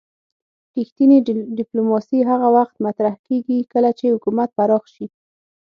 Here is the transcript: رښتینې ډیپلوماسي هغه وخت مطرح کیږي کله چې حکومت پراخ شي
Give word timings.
رښتینې 0.77 1.17
ډیپلوماسي 1.57 2.19
هغه 2.31 2.47
وخت 2.57 2.75
مطرح 2.85 3.13
کیږي 3.27 3.57
کله 3.73 3.89
چې 3.99 4.05
حکومت 4.13 4.49
پراخ 4.57 4.83
شي 4.93 5.05